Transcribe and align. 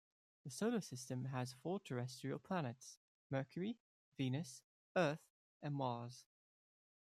The 0.45 0.49
Solar 0.49 0.81
System 0.81 1.25
has 1.25 1.53
four 1.61 1.79
terrestrial 1.79 2.39
planets: 2.39 2.97
Mercury, 3.29 3.77
Venus, 4.17 4.63
Earth, 4.95 5.29
and 5.61 5.75
Mars. 5.75 6.25